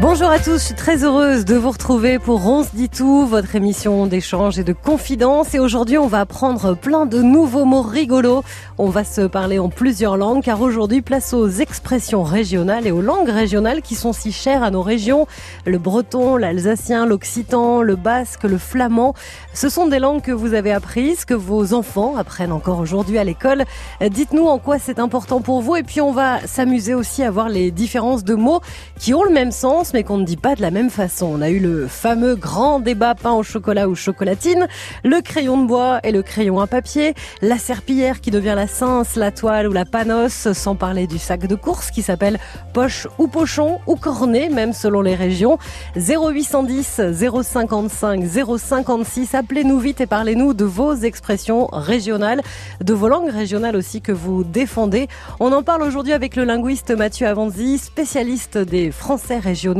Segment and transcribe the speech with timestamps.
[0.00, 3.26] Bonjour à tous, je suis très heureuse de vous retrouver pour On se dit tout,
[3.26, 5.52] votre émission d'échange et de confidence.
[5.54, 8.42] Et aujourd'hui, on va apprendre plein de nouveaux mots rigolos.
[8.78, 13.02] On va se parler en plusieurs langues, car aujourd'hui, place aux expressions régionales et aux
[13.02, 15.26] langues régionales qui sont si chères à nos régions.
[15.66, 19.14] Le breton, l'alsacien, l'occitan, le basque, le flamand.
[19.52, 23.24] Ce sont des langues que vous avez apprises, que vos enfants apprennent encore aujourd'hui à
[23.24, 23.64] l'école.
[24.00, 25.76] Dites-nous en quoi c'est important pour vous.
[25.76, 28.62] Et puis, on va s'amuser aussi à voir les différences de mots
[28.98, 31.26] qui ont le même sens mais qu'on ne dit pas de la même façon.
[31.26, 34.68] On a eu le fameux grand débat pain au chocolat ou chocolatine,
[35.02, 39.16] le crayon de bois et le crayon à papier, la serpillière qui devient la cince,
[39.16, 42.38] la toile ou la panos, sans parler du sac de course qui s'appelle
[42.72, 45.58] poche ou pochon ou cornet, même selon les régions.
[45.96, 47.00] 0810
[47.42, 48.24] 055
[48.58, 52.42] 056, appelez-nous vite et parlez-nous de vos expressions régionales,
[52.80, 55.08] de vos langues régionales aussi que vous défendez.
[55.40, 59.71] On en parle aujourd'hui avec le linguiste Mathieu Avanzi, spécialiste des Français régionaux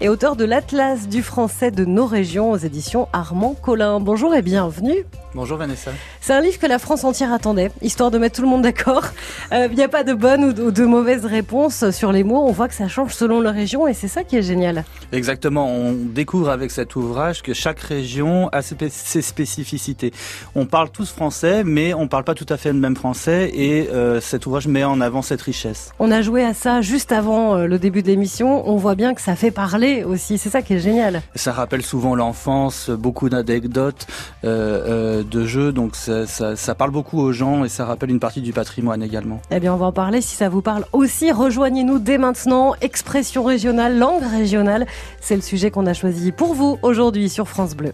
[0.00, 4.00] et auteur de l'Atlas du français de nos régions aux éditions Armand Collin.
[4.00, 5.04] Bonjour et bienvenue.
[5.34, 5.90] Bonjour Vanessa.
[6.20, 9.04] C'est un livre que la France entière attendait, histoire de mettre tout le monde d'accord.
[9.52, 12.44] Euh, il n'y a pas de bonnes ou de, mauvaises réponses sur les mots.
[12.46, 14.84] On voit que ça change selon la région et c'est ça qui est génial.
[15.12, 15.68] Exactement.
[15.68, 20.12] On découvre avec cet ouvrage que chaque région a ses spécificités.
[20.54, 23.50] On parle tous français, mais on ne parle pas tout à fait le même français
[23.54, 25.92] et euh, cet ouvrage met en avant cette richesse.
[25.98, 28.68] On a joué à ça juste avant euh, le début de l'émission.
[28.68, 30.38] On voit bien que ça fait parler aussi.
[30.38, 31.20] C'est ça qui est génial.
[31.34, 34.06] Ça rappelle souvent l'enfance, beaucoup d'anecdotes
[34.42, 38.54] de jeux, donc ça, ça, parle beaucoup aux gens et ça rappelle une partie du
[38.54, 39.42] patrimoine également.
[39.50, 41.30] Eh bien, on va en parler si ça vous parle aussi.
[41.30, 42.74] Rejoignez-nous dès maintenant.
[42.80, 44.86] Expression régionale, langue régionale,
[45.20, 47.92] c'est le sujet qu'on a choisi pour vous aujourd'hui sur France Bleu.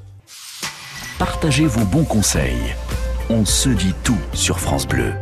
[1.19, 2.76] Partagez vos bons conseils.
[3.28, 5.12] On se dit tout sur France Bleu.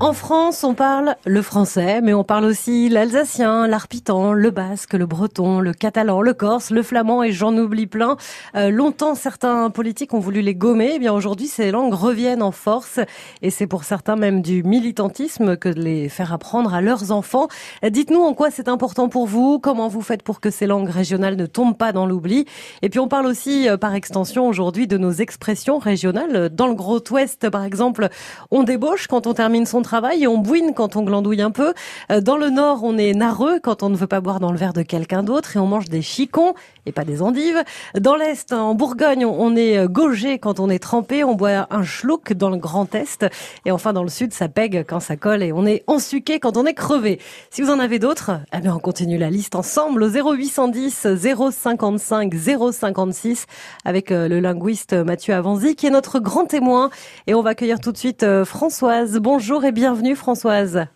[0.00, 5.06] En France, on parle le français, mais on parle aussi l'alsacien, l'arpitan, le basque, le
[5.06, 8.16] breton, le catalan, le corse, le flamand et j'en oublie plein.
[8.54, 10.92] Euh, longtemps, certains politiques ont voulu les gommer.
[10.94, 13.00] Eh bien, aujourd'hui, ces langues reviennent en force
[13.42, 17.48] et c'est pour certains même du militantisme que de les faire apprendre à leurs enfants.
[17.82, 21.34] Dites-nous en quoi c'est important pour vous, comment vous faites pour que ces langues régionales
[21.34, 22.46] ne tombent pas dans l'oubli.
[22.82, 26.50] Et puis, on parle aussi, euh, par extension, aujourd'hui de nos expressions régionales.
[26.50, 28.08] Dans le Gros Ouest, par exemple,
[28.52, 31.72] on débauche quand on termine son travail et on bouine quand on glandouille un peu.
[32.12, 34.58] Euh, dans le nord, on est narreux quand on ne veut pas boire dans le
[34.58, 36.52] verre de quelqu'un d'autre et on mange des chicons
[36.84, 37.62] et pas des endives.
[37.98, 41.82] Dans l'est, en Bourgogne, on est euh, gaugé quand on est trempé, on boit un
[41.84, 43.24] schluck dans le Grand Est
[43.64, 46.58] et enfin dans le sud, ça pègue quand ça colle et on est ensuqué quand
[46.58, 47.18] on est crevé.
[47.48, 51.06] Si vous en avez d'autres, eh on continue la liste ensemble au 0810
[51.50, 52.34] 055
[52.72, 53.46] 056
[53.86, 56.90] avec euh, le linguiste Mathieu Avanzi qui est notre grand témoin
[57.26, 59.18] et on va accueillir tout de suite Françoise.
[59.18, 60.86] Bonjour et bienvenue Françoise.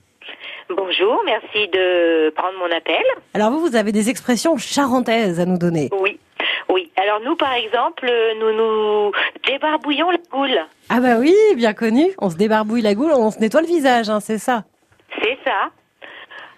[0.68, 3.04] Bonjour, merci de prendre mon appel.
[3.32, 5.88] Alors vous, vous avez des expressions charentaises à nous donner.
[6.00, 6.18] Oui.
[6.68, 8.10] Oui, alors nous par exemple,
[8.40, 9.12] nous nous
[9.46, 10.58] débarbouillons la goule.
[10.88, 14.10] Ah bah oui, bien connu, on se débarbouille la goule, on se nettoie le visage,
[14.10, 14.64] hein, c'est ça.
[15.22, 15.70] C'est ça.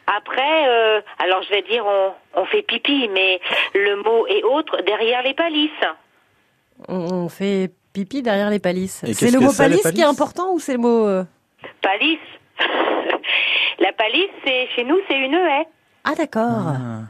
[0.07, 1.85] Après, euh, alors je vais dire
[2.35, 3.39] on, fait pipi, mais
[3.75, 5.71] le mot est autre derrière les palisses.
[6.89, 9.05] On, fait pipi derrière les palisses.
[9.13, 11.07] C'est le mot palisse, qui est important ou c'est le mot...
[11.07, 11.25] Euh
[11.85, 12.19] Palisse.
[13.79, 15.67] la palisse, c'est chez nous, c'est une haie.
[16.05, 16.65] Ah d'accord.
[16.67, 17.01] Ah.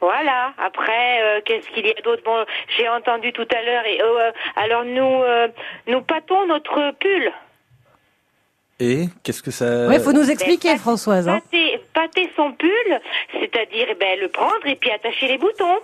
[0.00, 0.52] Voilà.
[0.58, 2.22] Après, euh, qu'est-ce qu'il y a d'autre?
[2.24, 2.44] Bon,
[2.76, 3.84] j'ai entendu tout à l'heure.
[3.84, 5.48] Et euh, alors nous, euh,
[5.86, 7.32] nous pâtons notre pull.
[8.78, 11.28] Et qu'est-ce que ça Il faut nous expliquer, ben, Françoise.
[11.28, 11.40] Hein.
[11.94, 13.00] Pâter, son pull,
[13.32, 15.78] c'est-à-dire eh ben, le prendre et puis attacher les boutons.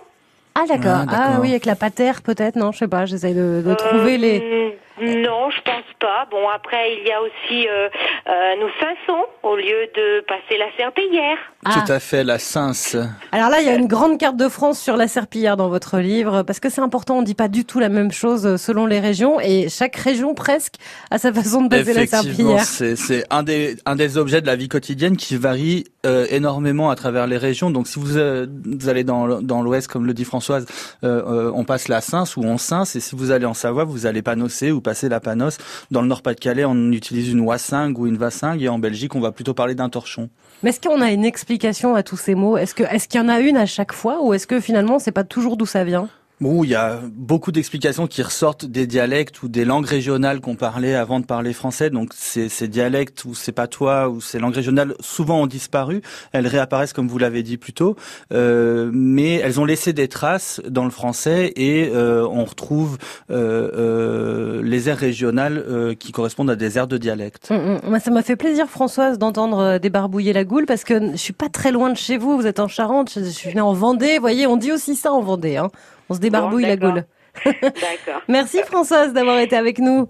[0.55, 1.05] Ah d'accord.
[1.09, 4.19] Ah, ah, oui, avec la patère peut-être, non, je sais pas, j'essaie de, de trouver
[4.19, 4.77] les...
[5.01, 6.27] Non, je pense pas.
[6.29, 7.89] Bon, après, il y a aussi euh,
[8.27, 11.37] euh, nous cinçons au lieu de passer la serpillière.
[11.65, 11.93] Tout ah.
[11.93, 12.95] à fait, la cince.
[13.31, 15.97] Alors là, il y a une grande carte de France sur la serpillière dans votre
[15.97, 18.99] livre, parce que c'est important, on dit pas du tout la même chose selon les
[18.99, 20.75] régions, et chaire région presque
[21.09, 22.63] a sa façon de passer la serpillière.
[22.63, 26.95] C'est un des, un des objets de la vie quotidienne qui varie euh, énormément à
[26.95, 27.71] travers les régions.
[27.71, 30.65] Donc si vous, euh, vous allez dans, dans l'Ouest, comme le dit Françoise,
[31.03, 34.05] euh, on passe la cince ou on cince, et si vous allez en Savoie, vous
[34.05, 35.57] allez panosser ou passer la panos.
[35.89, 39.31] Dans le Nord-Pas-de-Calais, on utilise une wassingue ou une vassingue, et en Belgique, on va
[39.31, 40.29] plutôt parler d'un torchon.
[40.61, 42.57] Mais est-ce qu'on a une explication à tous ces mots?
[42.57, 45.11] Est-ce est-ce qu'il y en a une à chaque fois, ou est-ce que finalement, c'est
[45.11, 46.09] pas toujours d'où ça vient?
[46.41, 50.55] Bon, il y a beaucoup d'explications qui ressortent des dialectes ou des langues régionales qu'on
[50.55, 51.89] parlait avant de parler français.
[51.89, 56.01] Donc ces, dialectes ou ces patois ou ces langues régionales souvent ont disparu.
[56.31, 57.95] Elles réapparaissent comme vous l'avez dit plus tôt,
[58.33, 62.97] euh, mais elles ont laissé des traces dans le français et euh, on retrouve
[63.29, 67.49] euh, euh les aires régionales euh, qui correspondent à des aires de dialecte.
[67.51, 67.99] Hum, hum.
[67.99, 71.49] Ça m'a fait plaisir Françoise d'entendre euh, débarbouiller la goule parce que je suis pas
[71.49, 72.37] très loin de chez vous.
[72.37, 74.15] Vous êtes en Charente, je suis en Vendée.
[74.15, 75.57] Vous voyez, on dit aussi ça en Vendée.
[75.57, 75.69] Hein.
[76.09, 77.05] On se débarbouille Bon, la goule.
[77.45, 78.21] D'accord.
[78.27, 80.07] Merci Françoise d'avoir été avec nous.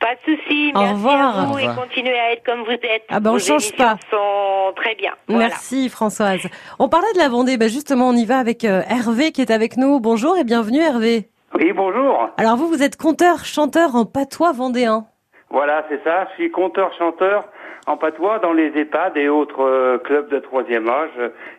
[0.00, 0.72] Pas de souci.
[0.74, 1.38] Au Merci revoir.
[1.38, 3.04] à vous et continuez à être comme vous êtes.
[3.08, 3.96] Ah ben, on Vos change pas.
[4.10, 5.12] sont très bien.
[5.28, 5.48] Voilà.
[5.48, 6.40] Merci Françoise.
[6.80, 9.50] On parlait de la Vendée, ben justement on y va avec euh, Hervé qui est
[9.52, 10.00] avec nous.
[10.00, 11.28] Bonjour et bienvenue Hervé.
[11.54, 12.30] Oui, bonjour.
[12.38, 15.06] Alors vous, vous êtes conteur, chanteur en patois vendéen.
[15.52, 16.26] Voilà, c'est ça.
[16.30, 17.44] Je suis conteur-chanteur
[17.86, 21.10] en patois dans les EHPAD et autres euh, clubs de troisième âge,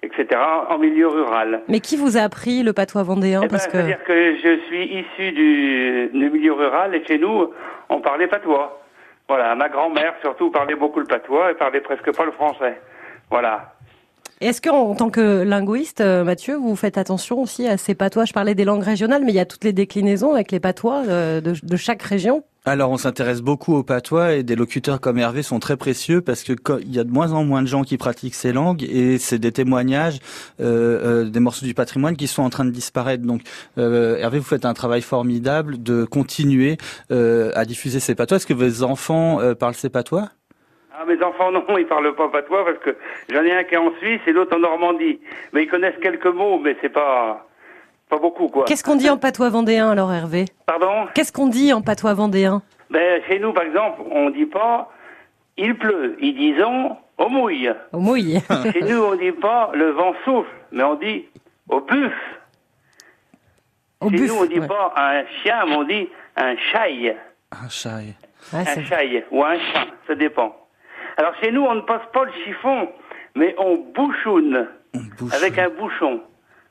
[0.02, 1.62] etc., en milieu rural.
[1.68, 3.42] Mais qui vous a appris le patois vendéen?
[3.44, 7.20] Eh ben, Parce que C'est-à-dire que je suis issu du, du milieu rural et chez
[7.20, 7.52] nous,
[7.90, 8.82] on parlait patois.
[9.30, 12.82] Voilà, ma grand-mère surtout parlait beaucoup le patois et parlait presque pas le français.
[13.30, 13.74] Voilà.
[14.42, 18.26] est-ce que en tant que linguiste, euh, Mathieu, vous faites attention aussi à ces patois?
[18.26, 21.04] Je parlais des langues régionales, mais il y a toutes les déclinaisons avec les patois
[21.08, 22.44] euh, de, de chaque région.
[22.66, 26.44] Alors on s'intéresse beaucoup au patois et des locuteurs comme Hervé sont très précieux parce
[26.44, 29.18] que il y a de moins en moins de gens qui pratiquent ces langues et
[29.18, 30.20] c'est des témoignages,
[30.62, 33.24] euh, euh, des morceaux du patrimoine qui sont en train de disparaître.
[33.24, 33.42] Donc
[33.78, 36.78] euh, Hervé, vous faites un travail formidable de continuer
[37.12, 38.38] euh, à diffuser ces patois.
[38.38, 40.30] Est-ce que vos enfants euh, parlent ces patois?
[40.98, 42.96] Ah, mes enfants, non, ils parlent pas patois parce que
[43.30, 45.20] j'en ai un qui est en Suisse et l'autre en Normandie.
[45.52, 47.46] Mais ils connaissent quelques mots, mais c'est pas,
[48.14, 48.66] pas beaucoup, quoi.
[48.66, 50.46] Qu'est-ce qu'on dit en patois vendéen alors Hervé?
[50.68, 51.08] Pardon?
[51.16, 52.62] Qu'est-ce qu'on dit en patois vendéen?
[52.92, 54.92] Ben, chez nous, par exemple, on dit pas
[55.58, 57.72] il pleut, ils disons au mouille.
[57.92, 58.40] Au mouille.
[58.74, 61.26] chez nous, on dit pas le vent souffle, mais on dit
[61.70, 62.14] au buff.
[64.00, 64.30] Au chez buff.
[64.30, 64.68] nous, on dit ouais.
[64.68, 67.16] pas un chien, mais on dit un chaille.
[67.52, 67.68] Un
[68.52, 70.56] Ouais, un chaille ou un chat, ça dépend.
[71.18, 72.90] Alors chez nous, on ne passe pas le chiffon,
[73.36, 75.34] mais on bouchoune on bouche.
[75.34, 76.22] avec un bouchon.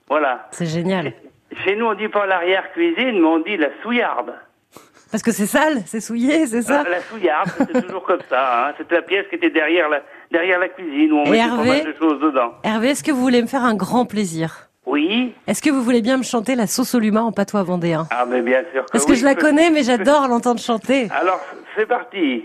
[0.08, 0.48] Voilà.
[0.50, 1.14] c'est génial.
[1.64, 4.32] Chez nous, on dit pas l'arrière-cuisine, mais on dit la souillarde.
[5.10, 8.68] Parce que c'est sale, c'est souillé, c'est ça Ah, la souillarde, c'était toujours comme ça.
[8.68, 8.74] Hein.
[8.78, 10.00] C'était la pièce qui était derrière la,
[10.30, 12.54] derrière la cuisine, où on Et mettait pas mal de choses dedans.
[12.64, 14.68] Hervé, est-ce que vous voulez me faire un grand plaisir?
[14.86, 15.34] Oui.
[15.46, 18.06] Est-ce que vous voulez bien me chanter la sauce au luma en patois vendéen?
[18.10, 21.08] Ah, mais bien sûr que Parce que je la connais, mais j'adore l'entendre chanter.
[21.20, 21.40] Alors,
[21.76, 22.44] c'est parti.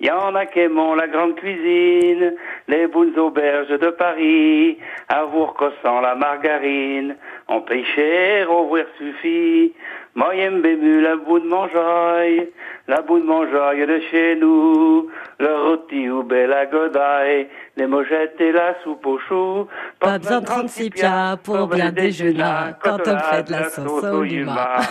[0.00, 2.34] Il y en a qui la grande cuisine,
[2.68, 4.78] les bonnes auberges de Paris,
[5.08, 7.16] à Vourcossant la margarine,
[7.48, 9.72] en paye cher, ouvrir suffit.
[10.14, 12.50] Moi, j'aime bému la bout de mangeaille,
[12.88, 15.08] la bout de mangeaille de chez nous,
[15.38, 19.66] le rôti ou belle à godaille, les mojettes et la soupe aux choux.
[20.00, 22.42] Pas besoin de 36 pias pour bien déjeuner,
[22.82, 24.78] quand on fait de la sauce au luma.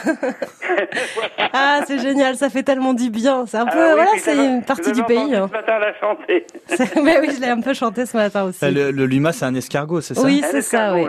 [1.57, 3.45] Ah, c'est génial, ça fait tellement du bien.
[3.47, 5.33] C'est un peu, Ah oui, voilà, c'est une partie du pays.
[5.33, 5.47] hein.
[5.47, 6.45] Ce matin, la chanter.
[7.03, 8.59] Mais oui, je l'ai un peu chanté ce matin aussi.
[8.61, 11.05] Ah, Le, luma, c'est un escargot, c'est ça Oui, c'est ça, oui.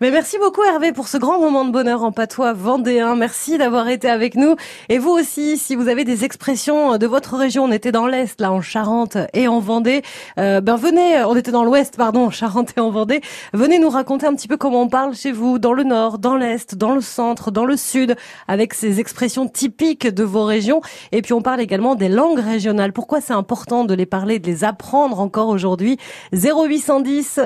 [0.00, 3.14] Mais merci beaucoup Hervé pour ce grand moment de bonheur en patois vendéen.
[3.14, 4.56] Merci d'avoir été avec nous.
[4.88, 8.40] Et vous aussi, si vous avez des expressions de votre région, on était dans l'Est,
[8.40, 10.02] là en Charente et en Vendée,
[10.38, 13.20] euh, ben venez, on était dans l'Ouest, pardon, en Charente et en Vendée,
[13.52, 16.36] venez nous raconter un petit peu comment on parle chez vous, dans le Nord, dans
[16.36, 18.16] l'Est, dans le Centre, dans le Sud,
[18.48, 20.80] avec ces expressions typiques de vos régions.
[21.12, 22.92] Et puis on parle également des langues régionales.
[22.92, 25.98] Pourquoi c'est important de les parler, de les apprendre encore aujourd'hui?
[26.32, 27.40] 0810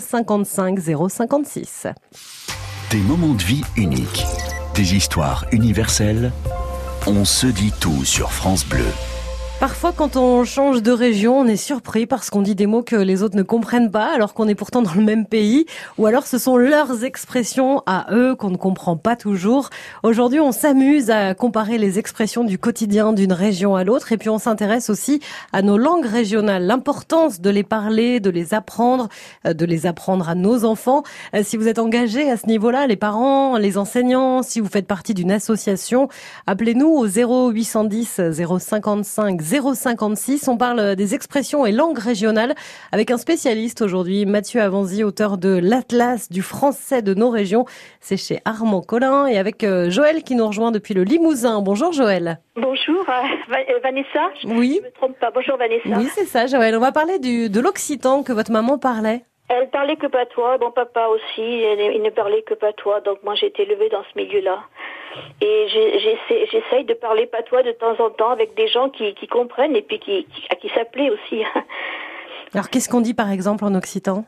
[0.00, 0.78] 055
[1.08, 1.86] 056.
[2.90, 4.24] Des moments de vie uniques,
[4.74, 6.32] des histoires universelles.
[7.06, 8.84] On se dit tout sur France Bleu.
[9.58, 12.94] Parfois, quand on change de région, on est surpris parce qu'on dit des mots que
[12.94, 15.64] les autres ne comprennent pas, alors qu'on est pourtant dans le même pays,
[15.96, 19.70] ou alors ce sont leurs expressions à eux qu'on ne comprend pas toujours.
[20.02, 24.28] Aujourd'hui, on s'amuse à comparer les expressions du quotidien d'une région à l'autre, et puis
[24.28, 25.20] on s'intéresse aussi
[25.54, 29.08] à nos langues régionales, l'importance de les parler, de les apprendre,
[29.46, 31.02] euh, de les apprendre à nos enfants.
[31.34, 34.86] Euh, Si vous êtes engagé à ce niveau-là, les parents, les enseignants, si vous faites
[34.86, 36.10] partie d'une association,
[36.46, 38.20] appelez-nous au 0810
[38.58, 40.48] 055 056.
[40.48, 42.54] On parle des expressions et langues régionales
[42.92, 47.64] avec un spécialiste aujourd'hui, Mathieu Avanzi, auteur de l'Atlas du français de nos régions.
[48.00, 51.62] C'est chez Armand Collin et avec euh, Joël qui nous rejoint depuis le Limousin.
[51.62, 52.40] Bonjour Joël.
[52.56, 54.30] Bonjour, euh, euh, Vanessa.
[54.42, 54.80] Je Oui.
[54.84, 55.30] me trompe pas.
[55.30, 55.88] Bonjour Vanessa.
[55.98, 56.74] Oui, c'est ça Joël.
[56.76, 59.24] On va parler du, de l'occitan que votre maman parlait.
[59.48, 63.34] Elle parlait que patois, mon papa aussi, il il ne parlait que patois, donc moi
[63.36, 64.58] j'ai été élevée dans ce milieu-là.
[65.40, 65.68] Et
[66.50, 69.98] j'essaye de parler patois de temps en temps avec des gens qui, comprennent et puis
[69.98, 71.42] qui, qui, à qui s'appelait aussi.
[72.54, 74.24] Alors qu'est-ce qu'on dit par exemple en occitan?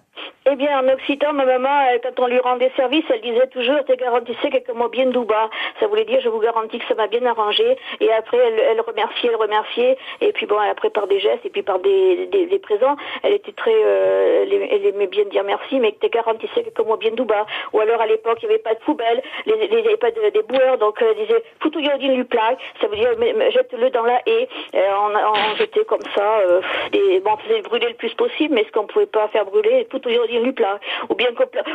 [0.50, 3.84] Eh bien, en Occitan, ma maman, euh, quand on lui rendait service, elle disait toujours,
[3.84, 5.50] te garantissez quelques mots bien douba.
[5.78, 7.76] Ça voulait dire, je vous garantis que ça m'a bien arrangé.
[8.00, 9.98] Et après, elle, elle remerciait, elle remerciait.
[10.22, 12.96] Et puis bon, après par des gestes et puis par des, des, des présents.
[13.22, 16.96] Elle était très, euh, elle, aimait- bien dire merci, mais que te garantissez quelques mots
[16.96, 17.44] bien douba.
[17.72, 20.30] Ou alors, à l'époque, il n'y avait pas de poubelle, il n'y avait pas de,
[20.30, 22.58] des boueurs, donc euh, elle disait, foutu yodin lui plaque.
[22.80, 23.10] Ça veut dire,
[23.50, 24.48] jette-le dans la haie.
[24.74, 26.60] Euh, on, on jetait comme ça, euh,
[26.92, 29.86] des, bon, on faisait brûler le plus possible, mais ce qu'on pouvait pas faire brûler,
[29.90, 30.80] foutu yodin plaque.
[31.08, 31.28] Ou bien,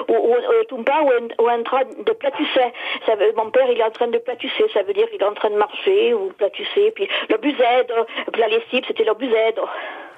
[0.08, 2.72] ou, ou, euh, tumpa, ou, ou en train de platusser.
[3.06, 5.26] Ça veut, mon père, il est en train de platusser, ça veut dire qu'il est
[5.26, 7.92] en train de marcher, ou platusser, puis le buzède,
[8.32, 9.60] puis la lessive, c'était le buzède.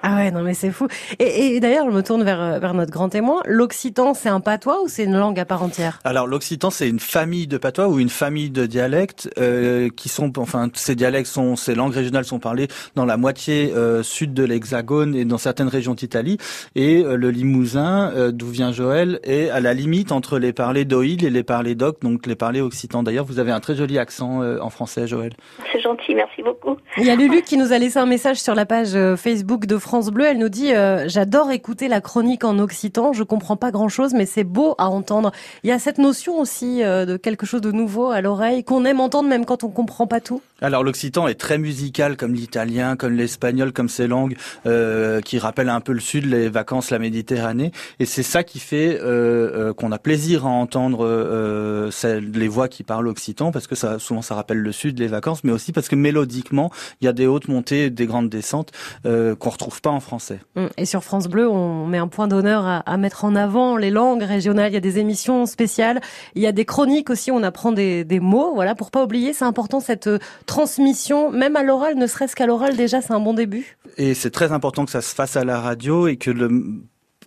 [0.03, 0.87] Ah ouais, non mais c'est fou.
[1.19, 3.41] Et, et d'ailleurs, je me tourne vers, euh, vers notre grand témoin.
[3.45, 5.99] L'occitan, c'est un patois ou c'est une langue à part entière?
[6.03, 10.39] Alors l'occitan c'est une famille de patois ou une famille de dialectes euh, qui sont
[10.39, 14.43] enfin ces dialectes sont ces langues régionales sont parlées dans la moitié euh, sud de
[14.43, 16.37] l'Hexagone et dans certaines régions d'Italie
[16.75, 20.85] et euh, le Limousin euh, d'où vient Joël est à la limite entre les parlers
[20.85, 23.03] d'Oïl et les parlers d'Oc donc les parlers occitans.
[23.03, 25.33] D'ailleurs vous avez un très joli accent euh, en français Joël.
[25.71, 26.77] C'est gentil, merci beaucoup.
[26.97, 29.77] Il y a Lulu qui nous a laissé un message sur la page Facebook de
[29.85, 30.25] France Bleu.
[30.25, 33.13] Elle nous dit euh, J'adore écouter la chronique en occitan.
[33.13, 35.31] Je comprends pas grand chose, mais c'est beau à entendre.
[35.63, 38.83] Il y a cette notion aussi euh, de quelque chose de nouveau à l'oreille qu'on
[38.83, 40.41] aime entendre même quand on comprend pas tout.
[40.65, 45.69] Alors l'occitan est très musical comme l'italien, comme l'espagnol, comme ces langues euh, qui rappellent
[45.69, 47.71] un peu le sud, les vacances, la Méditerranée.
[47.99, 52.67] Et c'est ça qui fait euh, euh, qu'on a plaisir à entendre euh, les voix
[52.67, 55.71] qui parlent occitan, parce que ça, souvent ça rappelle le sud, les vacances, mais aussi
[55.71, 58.71] parce que mélodiquement, il y a des hautes montées, des grandes descentes
[59.05, 60.39] euh, qu'on retrouve pas en français.
[60.55, 60.65] Mm.
[60.77, 63.91] Et sur France Bleu, on met un point d'honneur à, à mettre en avant les
[63.91, 64.71] langues régionales.
[64.71, 66.01] Il y a des émissions spéciales,
[66.33, 67.29] il y a des chroniques aussi.
[67.29, 69.31] On apprend des, des mots, voilà, pour pas oublier.
[69.31, 70.17] C'est important cette euh,
[70.55, 73.75] transmission, même à l'oral, ne serait-ce qu'à l'oral déjà, c'est un bon début.
[73.97, 76.49] Et c'est très important que ça se fasse à la radio et que le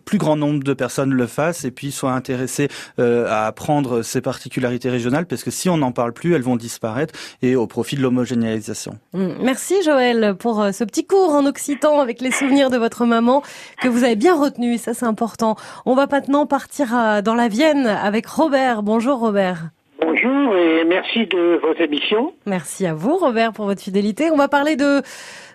[0.06, 2.68] plus grand nombre de personnes le fassent et puis soient intéressées
[2.98, 6.56] euh, à apprendre ces particularités régionales parce que si on n'en parle plus, elles vont
[6.56, 8.98] disparaître et au profit de l'homogénéisation.
[9.12, 9.28] Mm.
[9.42, 13.42] Merci Joël pour euh, ce petit cours en occitan avec les souvenirs de votre maman
[13.82, 14.78] que vous avez bien retenu.
[14.78, 15.56] Ça c'est important.
[15.84, 18.82] On va maintenant partir dans la Vienne avec Robert.
[18.82, 19.68] Bonjour Robert.
[20.00, 22.32] Bonjour et merci de votre émission.
[22.46, 24.30] Merci à vous Robert pour votre fidélité.
[24.30, 25.02] On va parler de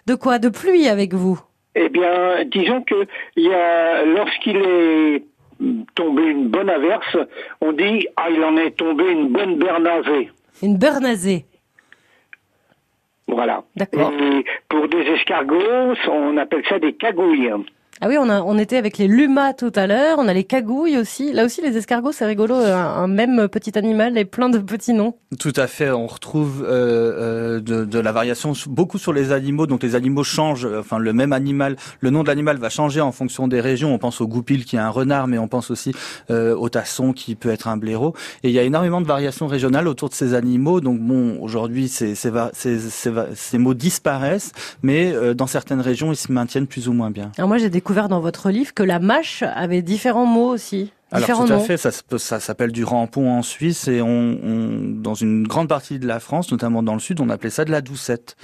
[0.05, 0.37] de quoi?
[0.39, 1.39] De pluie avec vous?
[1.75, 5.23] Eh bien, disons que il y a, lorsqu'il est
[5.95, 7.17] tombé une bonne averse,
[7.61, 10.29] on dit ah il en est tombé une bonne bernazée.
[10.61, 11.45] Une bernazée.
[13.27, 13.63] Voilà.
[13.77, 14.11] D'accord.
[14.11, 17.49] Et pour des escargots, on appelle ça des cagouilles.
[18.01, 20.43] Ah oui, on, a, on était avec les lumas tout à l'heure, on a les
[20.43, 21.31] cagouilles aussi.
[21.31, 24.93] Là aussi, les escargots, c'est rigolo, un, un même petit animal et plein de petits
[24.93, 25.15] noms.
[25.39, 29.67] Tout à fait, on retrouve euh, euh, de, de la variation beaucoup sur les animaux.
[29.67, 33.01] Donc les animaux changent, euh, enfin le même animal, le nom de l'animal va changer
[33.01, 33.93] en fonction des régions.
[33.93, 35.93] On pense au goupil qui est un renard, mais on pense aussi
[36.29, 38.13] euh, au tasson qui peut être un blaireau.
[38.43, 40.81] Et il y a énormément de variations régionales autour de ces animaux.
[40.81, 42.15] Donc bon, aujourd'hui ces,
[43.57, 47.31] mots disparaissent, mais euh, dans certaines régions ils se maintiennent plus ou moins bien.
[47.37, 50.93] Alors moi, j'ai découvert dans votre livre que la mâche avait différents mots aussi.
[51.11, 55.45] Alors tout à fait, ça, s'appelle du rampon en Suisse et on, on- dans une
[55.45, 58.37] grande partie de la France, notamment dans le sud, on appelait ça de la doucette.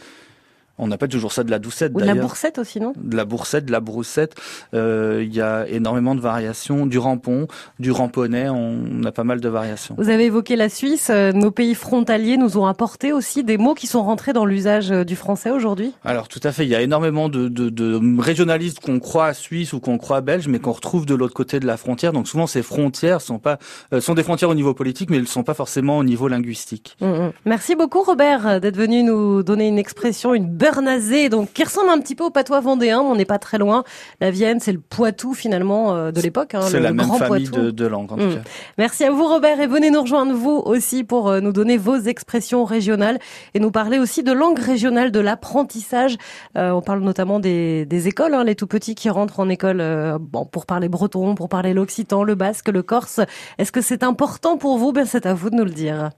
[0.79, 2.93] On appelle toujours ça de la doucette Ou de la boursette aussi, non?
[2.97, 4.33] De la boursette, de la broussette.
[4.73, 6.85] Euh, Il y a énormément de variations.
[6.85, 7.47] Du rampon,
[7.79, 9.95] du ramponnet, on, a pas mal de variations.
[9.97, 11.09] Vous avez évoqué la Suisse.
[11.09, 14.91] euh, Nos pays frontaliers nous ont apporté aussi des mots qui sont rentrés dans l'usage
[14.91, 15.93] euh, du français aujourd'hui.
[16.03, 19.73] Alors tout à fait, il y a énormément de, de, de régionalistes qu'on croit suisses
[19.73, 22.13] ou qu'on croit belges, mais qu'on retrouve de l'autre côté de la frontière.
[22.13, 23.57] Donc souvent ces frontières sont pas
[23.93, 26.27] euh, sont des frontières au niveau politique, mais elles ne sont pas forcément au niveau
[26.27, 26.95] linguistique.
[27.01, 27.31] Mm, mm.
[27.45, 31.99] Merci beaucoup Robert d'être venu nous donner une expression, une bernazée, donc qui ressemble un
[31.99, 33.83] petit peu au patois vendéen, mais on n'est pas très loin.
[34.21, 37.17] La Vienne, c'est le Poitou finalement euh, de l'époque, hein, C'est le la même grand
[37.17, 37.65] famille Poitou.
[37.65, 38.35] de, de langues en tout Mm.
[38.35, 38.41] cas.
[38.77, 41.95] Merci à vous Robert et venez nous rejoindre vous aussi pour euh, nous donner vos
[41.97, 43.17] expressions régionales
[43.53, 46.17] et nous parler aussi de langue régionale, de l'apprentissage.
[46.57, 49.81] Euh, on parle notamment des, des écoles, hein, les tout petits qui rentrent en école
[50.19, 53.19] bon, pour parler breton, pour parler l'occitan, le basque, le corse.
[53.57, 54.91] Est-ce que c'est important pour vous?
[54.91, 56.09] Ben c'est à vous de nous le dire.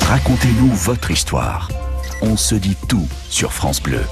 [0.00, 1.68] Racontez-nous votre histoire.
[2.22, 4.02] On se dit tout sur France Bleu.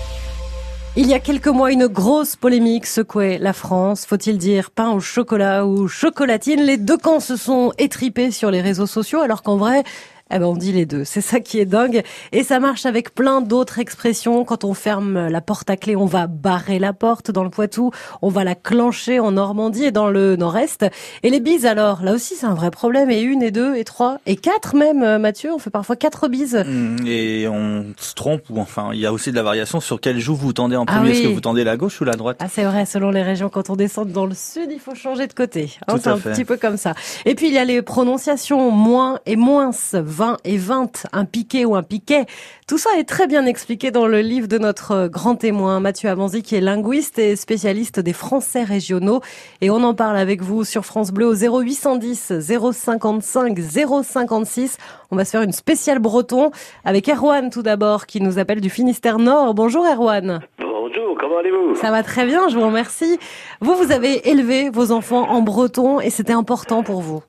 [0.96, 4.04] Il y a quelques mois, une grosse polémique secouait la France.
[4.04, 6.62] Faut-il dire pain au chocolat ou chocolatine?
[6.62, 9.84] Les deux camps se sont étripés sur les réseaux sociaux, alors qu'en vrai,
[10.30, 12.02] Eh ben on dit les deux, c'est ça qui est dingue.
[12.32, 14.44] Et ça marche avec plein d'autres expressions.
[14.44, 17.90] Quand on ferme la porte à clé, on va barrer la porte dans le Poitou,
[18.22, 20.84] on va la clencher en Normandie et dans le Nord-Est.
[21.22, 23.10] Et les bises alors, là aussi c'est un vrai problème.
[23.10, 26.28] Et une, et deux, et trois, et quatre même, euh, Mathieu, on fait parfois quatre
[26.28, 26.62] bises.
[26.66, 30.00] Mmh, et on se trompe, ou enfin il y a aussi de la variation sur
[30.00, 31.12] quelle joue vous tendez en Ah premier.
[31.12, 32.36] Est-ce que vous tendez la gauche ou la droite?
[32.40, 35.26] Ah c'est vrai, selon les régions, quand on descend dans le sud, il faut changer
[35.26, 35.70] de côté.
[35.86, 36.32] Hein, c'est un fait.
[36.32, 36.94] petit peu comme ça.
[37.24, 39.72] Et puis il y a les prononciations moins et moins,
[40.18, 42.26] 20 et 20, un piquet ou un piquet.
[42.66, 46.42] Tout ça est très bien expliqué dans le livre de notre grand témoin Mathieu Avanzi
[46.42, 49.20] qui est linguiste et spécialiste des français régionaux.
[49.60, 53.60] Et on en parle avec vous sur France Bleu au 0810 055
[54.02, 54.76] 056.
[55.12, 56.50] On va se faire une spéciale breton
[56.84, 59.54] avec Erwan tout d'abord qui nous appelle du Finistère Nord.
[59.54, 60.40] Bonjour Erwan.
[60.58, 61.76] Bonjour, comment allez-vous?
[61.76, 63.20] Ça va très bien, je vous remercie.
[63.60, 67.22] Vous, vous avez élevé vos enfants en breton et c'était important pour vous?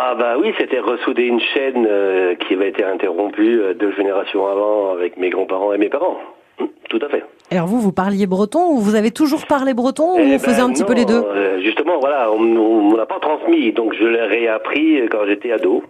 [0.00, 4.46] Ah bah oui, c'était ressouder une chaîne euh, qui avait été interrompue euh, deux générations
[4.46, 6.18] avant avec mes grands-parents et mes parents.
[6.60, 7.24] Hum, Tout à fait.
[7.50, 10.62] Alors vous, vous parliez breton ou vous avez toujours parlé breton ou Eh vous faisiez
[10.62, 11.20] ben un petit peu les deux?
[11.24, 15.82] euh, Justement, voilà, on ne l'a pas transmis, donc je l'ai réappris quand j'étais ado.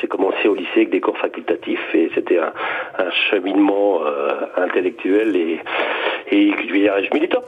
[0.00, 2.52] J'ai commencé au lycée avec des cours facultatifs et c'était un,
[2.98, 4.00] un cheminement
[4.56, 5.60] intellectuel et,
[6.32, 7.42] et je dirais, militant.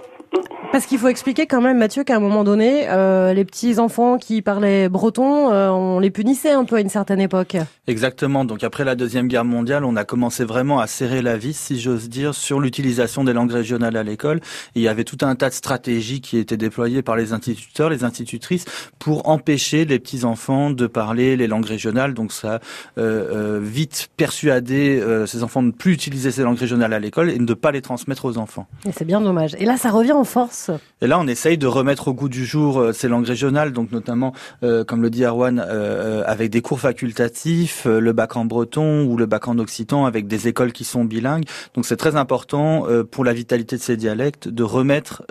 [0.76, 4.18] Parce qu'il faut expliquer quand même, Mathieu, qu'à un moment donné, euh, les petits enfants
[4.18, 7.56] qui parlaient breton, euh, on les punissait un peu à une certaine époque.
[7.86, 8.44] Exactement.
[8.44, 11.80] Donc après la deuxième guerre mondiale, on a commencé vraiment à serrer la vis, si
[11.80, 14.40] j'ose dire, sur l'utilisation des langues régionales à l'école.
[14.74, 18.04] Il y avait tout un tas de stratégies qui étaient déployées par les instituteurs, les
[18.04, 18.66] institutrices,
[18.98, 22.12] pour empêcher les petits enfants de parler les langues régionales.
[22.12, 22.60] Donc ça a
[22.98, 27.30] euh, euh, vite persuadé ces enfants de ne plus utiliser ces langues régionales à l'école
[27.30, 28.66] et de ne pas les transmettre aux enfants.
[28.84, 29.56] Et c'est bien dommage.
[29.58, 30.70] Et là, ça revient en force.
[31.02, 33.92] Et là, on essaye de remettre au goût du jour euh, ces langues régionales, donc
[33.92, 38.46] notamment, euh, comme le dit Erwan, euh, avec des cours facultatifs, euh, le bac en
[38.46, 41.44] breton ou le bac en occitan, avec des écoles qui sont bilingues.
[41.74, 45.22] Donc c'est très important pour la vitalité de ces dialectes de remettre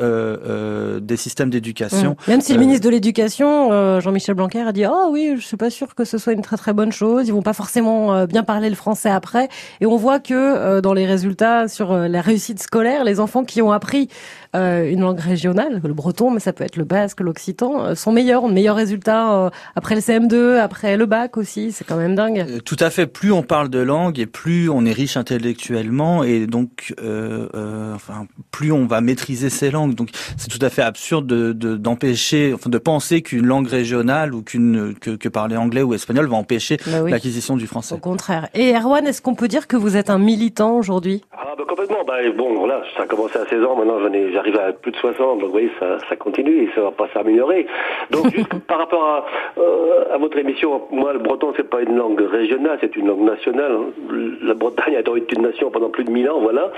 [0.99, 2.11] des systèmes d'éducation.
[2.27, 2.31] Mm.
[2.31, 5.69] Même si le ministre de l'Éducation, Jean-Michel Blanquer, a dit oh oui, je suis pas
[5.69, 7.27] sûr que ce soit une très très bonne chose.
[7.27, 9.49] Ils vont pas forcément bien parler le français après.
[9.81, 13.71] Et on voit que dans les résultats sur la réussite scolaire, les enfants qui ont
[13.71, 14.09] appris
[14.55, 18.11] euh, une langue régionale, le breton, mais ça peut être le basque, l'occitan, euh, sont
[18.11, 21.71] meilleurs, ont de meilleurs résultats euh, après le CM2, après le bac aussi.
[21.71, 22.39] C'est quand même dingue.
[22.49, 23.05] Euh, Tout à fait.
[23.07, 27.93] Plus on parle de langue et plus on est riche intellectuellement et donc euh, euh,
[27.95, 29.95] enfin plus on va maîtriser ces langues.
[29.95, 34.33] Donc c'est tout à fait absurde de de- d'empêcher, enfin de penser qu'une langue régionale
[34.33, 37.11] ou qu'une que, que parler anglais ou espagnol va empêcher Bah oui.
[37.11, 37.95] l'acquisition du français.
[37.95, 38.47] Au contraire.
[38.53, 41.23] Et Erwan, est-ce qu'on peut dire que vous êtes un militant aujourd'hui?
[41.31, 44.31] Ah bah complètement, bah, bon voilà, ça a commencé à 16 ans, maintenant j'en ai,
[44.45, 47.07] j'arrive à plus de 60, donc vous voyez, ça, ça continue et ça va pas
[47.13, 47.65] s'améliorer.
[48.11, 49.25] Donc juste par rapport à,
[49.59, 53.21] euh, à votre émission, moi le breton c'est pas une langue régionale, c'est une langue
[53.23, 53.71] nationale.
[53.71, 54.15] hein.
[54.43, 56.71] La Bretagne a été une nation pendant plus de 1000 ans, voilà.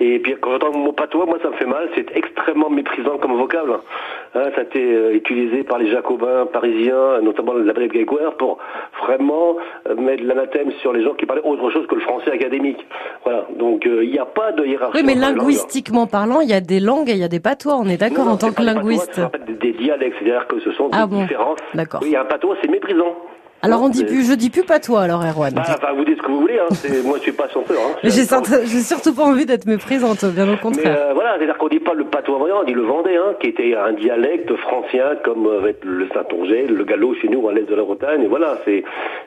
[0.00, 3.18] Et puis quand j'entends le mot patois, moi ça me fait mal, c'est extrêmement méprisant
[3.18, 3.72] comme vocable.
[4.34, 8.58] Hein, ça a été euh, utilisé par les jacobins parisiens, notamment la brigade Grégoire, pour
[9.04, 9.56] vraiment
[9.88, 12.78] euh, mettre l'anathème sur les gens qui parlaient autre chose que le français académique.
[13.24, 14.98] Voilà, donc il n'y a pas de hiérarchie.
[14.98, 17.76] Oui, mais linguistiquement parlant, il y a des langues et il y a des patois.
[17.76, 19.14] On est d'accord en tant que patois, linguiste.
[19.14, 21.58] s'appelle des, dialectes, c'est-à-dire que ce sont Ah des bon, différences.
[21.74, 22.00] d'accord.
[22.02, 23.16] Oui, un patois, c'est méprisant.
[23.64, 25.52] Alors on dit plus, je dis plus patois alors Erwan.
[25.56, 26.66] Ah, enfin, vous dites ce que vous voulez, hein.
[26.72, 27.78] c'est- moi je suis pas chanteur.
[27.78, 27.94] Hein.
[28.02, 30.96] Mais J'ai surtout, pas envie d'être méprisante, bien au Mais contraire.
[30.98, 33.74] euh, voilà, c'est-à-dire qu'on dit pas le patois voyant, on dit le vendéen, qui était
[33.76, 37.74] un dialecte francien comme euh, avec le saint-ongais, le gallo chez nous à l'est de
[37.74, 38.22] la Bretagne.
[38.24, 38.82] Et voilà, c'est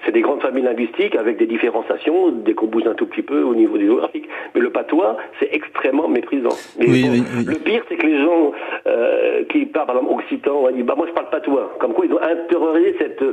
[0.05, 3.41] c'est des grandes familles linguistiques avec des différenciations, dès qu'on bouge un tout petit peu
[3.41, 4.27] au niveau des géographiques.
[4.53, 6.49] Mais le patois, c'est extrêmement méprisant.
[6.77, 7.45] Mais Oui, bon, oui, oui.
[7.45, 8.51] Le pire, c'est que les gens
[8.87, 11.71] euh, qui parlent par exemple occitan, on dit bah moi je parle patois.
[11.79, 13.23] Comme quoi ils ont intériorisé cette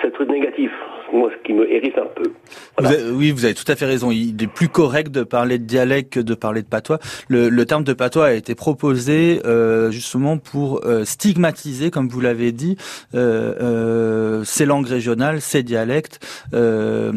[0.00, 0.70] cette truc négatif.
[1.12, 2.30] Moi, ce qui me hérisse un peu.
[2.78, 4.10] Vous avez- oui, vous avez tout à fait raison.
[4.10, 6.98] Il est plus correct de parler de dialecte que de parler de patois.
[7.28, 12.20] Le, le terme de patois a été proposé euh, justement pour euh, stigmatiser, comme vous
[12.22, 12.78] l'avez dit,
[13.14, 16.18] euh, euh, ces langues régionales, ces dialectes,
[16.54, 17.12] euh,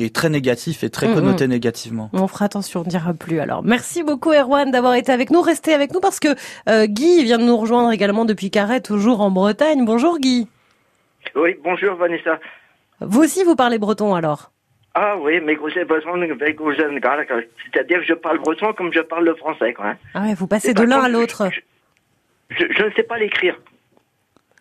[0.00, 2.10] et très négatif et très connoté négativement.
[2.14, 3.62] On fera attention, on ne dira plus alors.
[3.62, 5.40] Merci beaucoup Erwan d'avoir été avec nous.
[5.40, 6.28] Restez avec nous parce que
[6.68, 9.84] euh, Guy vient de nous rejoindre également depuis Carré, toujours en Bretagne.
[9.84, 10.48] Bonjour Guy.
[11.36, 12.38] Oui, bonjour Vanessa.
[13.00, 14.50] Vous aussi vous parlez breton alors
[14.94, 15.56] Ah oui, mais
[17.72, 19.88] C'est-à-dire que je parle breton comme je parle le français, quoi.
[19.88, 19.96] hein.
[20.14, 21.48] Ah ouais, vous passez de l'un à l'autre.
[22.50, 23.58] Je, je ne sais pas l'écrire.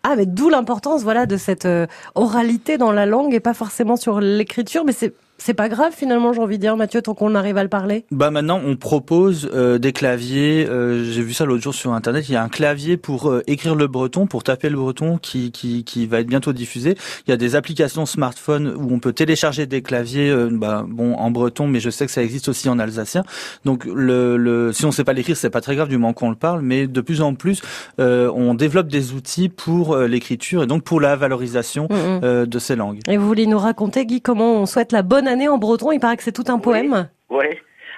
[0.03, 3.95] Ah, mais d'où l'importance, voilà, de cette euh, oralité dans la langue et pas forcément
[3.95, 7.35] sur l'écriture, mais c'est C'est pas grave finalement, j'ai envie de dire, Mathieu, tant qu'on
[7.35, 8.05] arrive à le parler.
[8.11, 10.65] Bah maintenant, on propose euh, des claviers.
[10.69, 12.27] euh, J'ai vu ça l'autre jour sur internet.
[12.29, 15.51] Il y a un clavier pour euh, écrire le breton, pour taper le breton, qui,
[15.51, 16.95] qui qui va être bientôt diffusé.
[17.27, 21.31] Il y a des applications smartphone où on peut télécharger des claviers, bah, bon en
[21.31, 23.23] breton, mais je sais que ça existe aussi en alsacien.
[23.65, 26.29] Donc le, le si on sait pas l'écrire, c'est pas très grave du moment qu'on
[26.29, 26.61] le parle.
[26.61, 27.61] Mais de plus en plus,
[27.99, 32.21] on développe des outils pour l'écriture et donc pour la valorisation Mhm.
[32.23, 32.99] euh, de ces langues.
[33.09, 35.99] Et vous voulez nous raconter, Guy, comment on souhaite la bonne année en breton Il
[35.99, 37.09] paraît que c'est tout un poème.
[37.29, 37.45] Oui.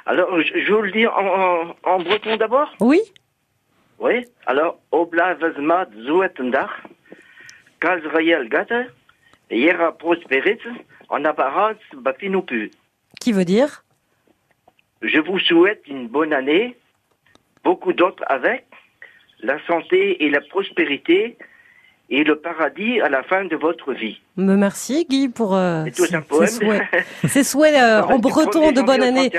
[0.06, 3.02] Alors, je, je vais le dire en, en, en breton d'abord Oui
[4.00, 4.26] Oui.
[4.46, 6.72] Alors, Obla Vezmat Zuetendach,
[7.80, 8.84] Kazrael Gata,
[9.52, 10.60] Yera Prosperit,
[11.10, 12.72] en apparence Bafinopu.
[13.20, 13.84] Qui veut dire?
[15.02, 16.76] Je vous souhaite une bonne année,
[17.64, 18.66] beaucoup d'autres avec,
[19.42, 21.38] la santé et la prospérité,
[22.10, 24.18] et le paradis à la fin de votre vie.
[24.38, 26.48] Me merci, Guy, pour euh, ces- un poème.
[26.48, 26.82] ces souhaits,
[27.28, 29.32] ces souhaits euh, en breton de bonne année.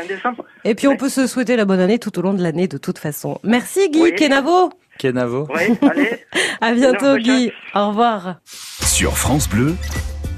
[0.65, 2.79] Et puis on peut se souhaiter la bonne année tout au long de l'année de
[2.79, 3.39] toute façon.
[3.43, 4.15] Merci Guy Oui.
[4.15, 4.71] Kenavo.
[4.99, 5.47] Kenavo.
[5.55, 6.25] Oui, allez.
[6.61, 7.53] À bientôt Guy.
[7.75, 8.37] Au revoir.
[8.45, 9.75] Sur France Bleu,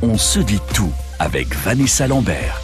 [0.02, 2.60] on se dit tout avec Vanessa Lambert.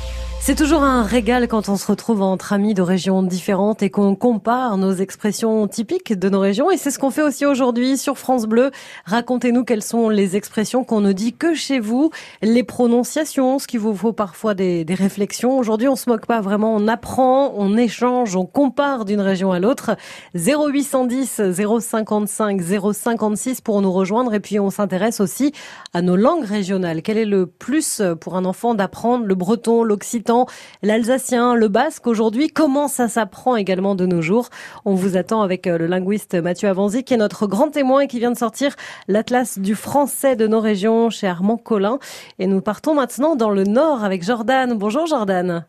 [0.47, 4.15] C'est toujours un régal quand on se retrouve entre amis de régions différentes et qu'on
[4.15, 6.71] compare nos expressions typiques de nos régions.
[6.71, 8.71] Et c'est ce qu'on fait aussi aujourd'hui sur France Bleu.
[9.07, 13.77] Racontez-nous quelles sont les expressions qu'on ne dit que chez vous, les prononciations, ce qui
[13.77, 15.59] vous faut parfois des, des réflexions.
[15.59, 19.59] Aujourd'hui, on se moque pas vraiment, on apprend, on échange, on compare d'une région à
[19.59, 19.97] l'autre.
[20.37, 21.41] 0810
[21.81, 24.33] 055 056 pour nous rejoindre.
[24.33, 25.51] Et puis, on s'intéresse aussi
[25.93, 27.03] à nos langues régionales.
[27.03, 30.36] Quel est le plus pour un enfant d'apprendre le breton, l'occitan,
[30.83, 34.49] l'alsacien, le basque aujourd'hui Comment ça s'apprend également de nos jours?
[34.85, 38.07] On vous attend avec euh, le linguiste Mathieu Avanzi qui est notre grand témoin et
[38.09, 38.75] qui vient de sortir
[39.09, 41.99] l'Atlas du français de nos régions chez Armand Collin.
[42.39, 44.75] Et nous partons maintenant dans le nord avec Jordan.
[44.75, 45.65] Bonjour Jordan.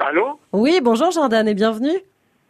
[0.00, 0.38] Allô?
[0.52, 1.96] Oui, bonjour Jordan et bienvenue.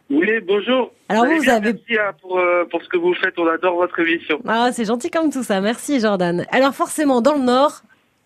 [0.09, 0.91] Oui, bonjour.
[1.09, 3.75] Alors vous bien, avez- Merci hein, pour, euh, pour ce que vous faites, on adore
[3.75, 4.39] votre émission.
[4.47, 5.59] Ah, c'est gentil comme tout ça.
[5.59, 6.45] Merci Jordan.
[6.51, 7.81] Alors forcément, dans le nord,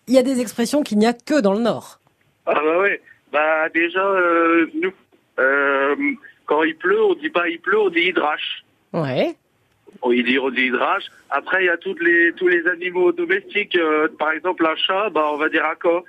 [0.06, 1.98] il y a des expressions qu'il n'y a que dans le nord.
[2.46, 3.00] Ah bah ouais,
[3.32, 4.92] bah déjà, euh, nous,
[5.38, 5.96] euh,
[6.46, 8.64] quand il pleut, on dit pas il pleut, on dit hydrache.
[8.92, 9.34] Ouais.
[10.02, 11.04] On dit, on dit hydrache.
[11.30, 15.10] Après, il y a toutes les, tous les animaux domestiques, euh, par exemple un chat,
[15.10, 16.04] bah on va dire un co.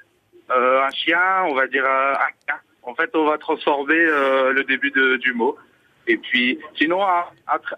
[0.52, 2.56] Euh, un chien, on va dire un quin.
[2.84, 5.58] En fait, on va transformer le début de, du mot.
[6.06, 7.24] Et puis, sinon, un,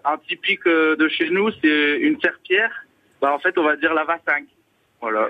[0.04, 2.72] un, typique de chez nous, c'est une serpillère.
[3.20, 4.48] Bah, en fait, on va dire la vasingue.
[5.00, 5.28] Voilà.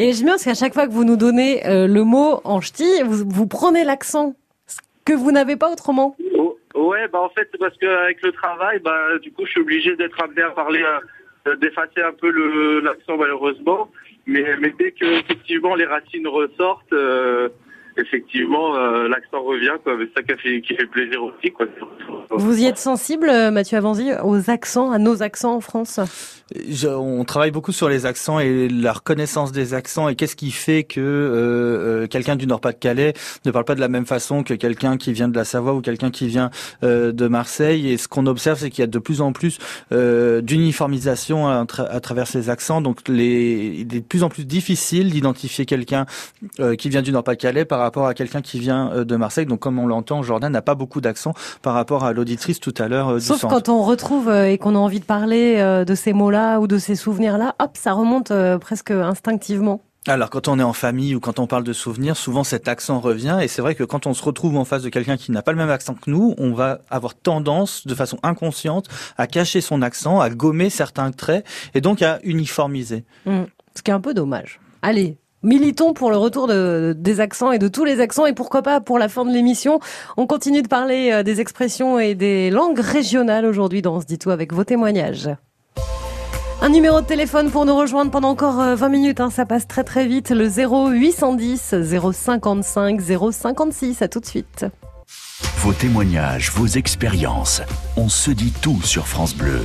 [0.00, 2.60] Et j'aime bien parce qu'à chaque fois que vous nous donnez euh, le mot en
[2.60, 4.36] ch'ti, vous, prenez l'accent
[4.68, 6.16] ce que vous n'avez pas autrement.
[6.36, 9.60] Oh, ouais, bah en fait, c'est parce qu'avec le travail, bah du coup, je suis
[9.60, 10.84] obligé d'être amené à parler,
[11.48, 12.30] euh, d'effacer un peu
[12.80, 13.90] l'accent malheureusement.
[14.26, 17.48] Mais, mais dès que effectivement les racines ressortent, euh,
[17.98, 19.76] effectivement euh, l'accent revient.
[19.82, 19.96] Quoi.
[19.98, 21.50] Mais c'est ça qui fait, qui fait plaisir aussi.
[21.50, 21.66] Quoi.
[22.30, 26.00] Vous y êtes sensible, euh, Mathieu Avanzi, aux accents, à nos accents en France?
[26.68, 30.50] Je- on travaille beaucoup sur les accents et la reconnaissance des accents et qu'est-ce qui
[30.50, 33.12] fait que euh, quelqu'un du Nord-Pas-de-Calais
[33.44, 35.80] ne parle pas de la même façon que quelqu'un qui vient de la Savoie ou
[35.82, 36.50] quelqu'un qui vient
[36.82, 37.90] euh, de Marseille?
[37.90, 39.58] Et ce qu'on observe, c'est qu'il y a de plus en plus
[39.92, 42.80] euh, d'uniformisation à, tra- à travers ces accents.
[42.80, 46.06] Donc, les, il est de plus en plus difficile d'identifier quelqu'un
[46.60, 49.46] euh, qui vient du Nord-Pas-de-Calais par rapport à quelqu'un qui vient euh, de Marseille.
[49.46, 52.86] Donc, comme on l'entend, Jordan n'a pas beaucoup d'accent par rapport à l'auditrice tout à
[52.86, 53.54] l'heure euh, Sauf centre.
[53.54, 56.78] quand on retrouve euh, et qu'on a envie de parler de ces mots-là ou de
[56.78, 59.80] ces souvenirs-là, hop, ça remonte presque instinctivement.
[60.06, 63.00] Alors quand on est en famille ou quand on parle de souvenirs, souvent cet accent
[63.00, 65.42] revient et c'est vrai que quand on se retrouve en face de quelqu'un qui n'a
[65.42, 68.86] pas le même accent que nous, on va avoir tendance de façon inconsciente
[69.18, 73.04] à cacher son accent, à gommer certains traits et donc à uniformiser.
[73.26, 73.44] Hmm.
[73.74, 74.60] Ce qui est un peu dommage.
[74.82, 75.18] Allez.
[75.44, 78.80] Militons pour le retour de, des accents et de tous les accents et pourquoi pas
[78.80, 79.78] pour la fin de l'émission.
[80.16, 84.06] On continue de parler euh, des expressions et des langues régionales aujourd'hui dans On se
[84.06, 85.30] dit tout avec vos témoignages.
[86.60, 89.68] Un numéro de téléphone pour nous rejoindre pendant encore euh, 20 minutes, hein, ça passe
[89.68, 91.74] très très vite, le 0810
[92.12, 94.66] 055 056, à tout de suite.
[95.58, 97.62] Vos témoignages, vos expériences,
[97.96, 99.60] on se dit tout sur France Bleu.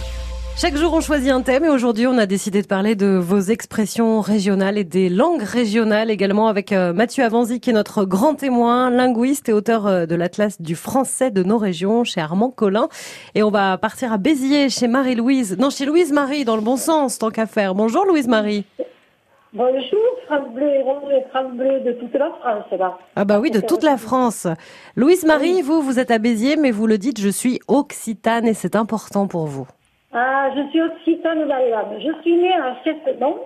[0.56, 3.40] Chaque jour, on choisit un thème et aujourd'hui, on a décidé de parler de vos
[3.40, 8.36] expressions régionales et des langues régionales également avec euh, Mathieu Avanzi qui est notre grand
[8.36, 12.88] témoin, linguiste et auteur euh, de l'Atlas du français de nos régions chez Armand Collin.
[13.34, 15.58] Et on va partir à Béziers chez Marie-Louise.
[15.58, 17.74] Non, chez Louise-Marie, dans le bon sens, tant qu'à faire.
[17.74, 18.64] Bonjour Louise-Marie.
[19.54, 20.72] Bonjour, France Bleu
[21.32, 22.98] France Bleu de toute la France, là.
[23.16, 24.48] Ah bah oui, de toute la France.
[24.96, 28.76] Louise-Marie, vous, vous êtes à Béziers, mais vous le dites, je suis occitane et c'est
[28.76, 29.68] important pour vous.
[30.14, 32.00] Ah, je suis occitane l'âme.
[32.00, 33.38] Je suis née à Chessenon,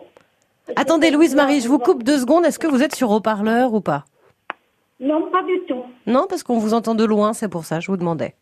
[0.76, 2.46] Attendez, Louise-Marie, je vous coupe deux secondes.
[2.46, 4.04] Est-ce que vous êtes sur haut-parleur ou pas?
[5.00, 5.84] Non, pas du tout.
[6.06, 8.36] Non, parce qu'on vous entend de loin, c'est pour ça, je vous demandais.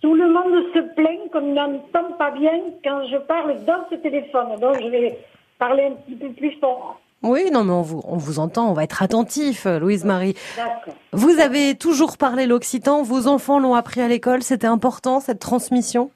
[0.00, 4.58] Tout le monde se plaint qu'on n'entend pas bien quand je parle dans ce téléphone.
[4.60, 5.18] Donc, je vais
[5.58, 7.00] parler un petit peu plus fort.
[7.22, 10.34] Oui, non, mais on vous, on vous entend, on va être attentif, Louise-Marie.
[10.56, 10.94] D'accord.
[11.12, 16.10] Vous avez toujours parlé l'occitan, vos enfants l'ont appris à l'école, c'était important cette transmission?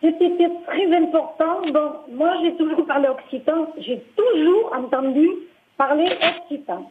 [0.00, 1.62] C'était très important.
[2.10, 3.66] Moi, j'ai toujours parlé occitan.
[3.78, 5.28] J'ai toujours entendu
[5.76, 6.90] parler occitan.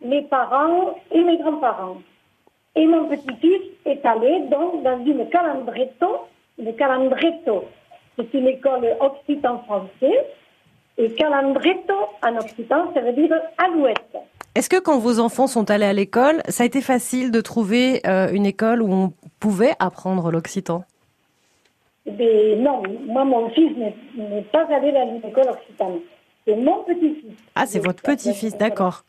[0.00, 1.98] Mes parents et mes grands-parents.
[2.76, 6.26] Et mon petit-fils est allé donc dans une calendretto.
[6.58, 7.64] Une calendretto,
[8.16, 10.26] c'est une école occitan français.
[10.98, 14.16] Et calendretto en occitan, ça veut dire alouette.
[14.54, 18.00] Est-ce que quand vos enfants sont allés à l'école, ça a été facile de trouver
[18.06, 20.84] euh, une école où on pouvait apprendre l'occitan?
[22.06, 26.00] Mais non, moi, mon fils n'est n'est pas allé dans une école occitane.
[26.46, 27.32] C'est mon petit-fils.
[27.54, 29.04] Ah, c'est votre petit-fils, d'accord.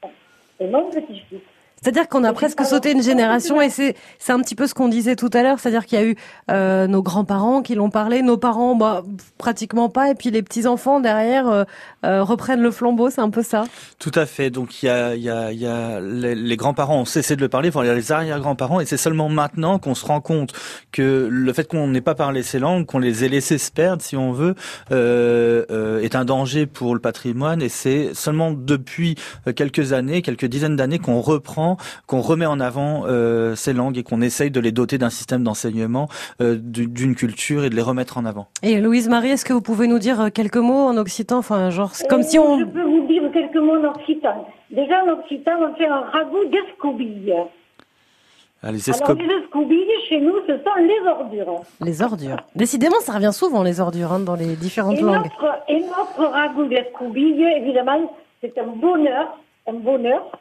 [0.58, 1.42] C'est mon petit-fils.
[1.86, 4.88] C'est-à-dire qu'on a presque sauté une génération et c'est c'est un petit peu ce qu'on
[4.88, 6.16] disait tout à l'heure, c'est-à-dire qu'il y a eu
[6.50, 9.04] euh, nos grands-parents qui l'ont parlé, nos parents bah
[9.38, 11.64] pratiquement pas et puis les petits enfants derrière euh,
[12.04, 13.66] euh, reprennent le flambeau, c'est un peu ça.
[14.00, 14.50] Tout à fait.
[14.50, 17.36] Donc il y a, il y a, il y a les, les grands-parents ont cessé
[17.36, 20.08] de le parler, enfin il y a les arrière-grands-parents, et c'est seulement maintenant qu'on se
[20.08, 20.54] rend compte
[20.92, 24.02] que le fait qu'on n'ait pas parlé ces langues, qu'on les ait laissées se perdre,
[24.02, 24.56] si on veut,
[24.92, 27.62] euh, euh, est un danger pour le patrimoine.
[27.62, 29.18] Et c'est seulement depuis
[29.56, 31.75] quelques années, quelques dizaines d'années, qu'on reprend,
[32.08, 35.44] qu'on remet en avant euh, ces langues et qu'on essaye de les doter d'un système
[35.44, 36.08] d'enseignement,
[36.42, 38.48] euh, du- d'une culture et de les remettre en avant.
[38.64, 41.70] Et Louise Marie, est-ce que vous pouvez nous dire euh, quelques mots en occitan, enfin
[41.70, 44.48] genre comme si on Je peux vous dire quelques mots en occitan.
[44.72, 47.34] Déjà, en occitan, on fait un ragoût d'escoubille.
[48.64, 51.62] Ah, les Alors, escop- les escobilles, chez nous, ce sont les ordures.
[51.82, 52.38] les ordures.
[52.56, 55.24] Décidément, ça revient souvent les ordures hein, dans les différentes Et langues.
[55.24, 58.12] notre, et notre ragoût d'escoubille, évidemment,
[58.42, 60.32] c'est un bonheur, un bonheur.